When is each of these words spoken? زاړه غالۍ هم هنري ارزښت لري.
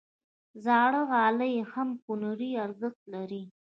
زاړه 0.65 1.01
غالۍ 1.11 1.53
هم 1.71 1.89
هنري 2.03 2.51
ارزښت 2.65 3.01
لري. 3.13 3.43